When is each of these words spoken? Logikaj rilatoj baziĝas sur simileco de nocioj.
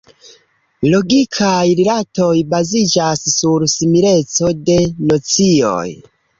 Logikaj 0.93 1.65
rilatoj 1.81 2.31
baziĝas 2.55 3.23
sur 3.35 3.69
simileco 3.77 4.53
de 4.73 4.83
nocioj. 5.07 5.89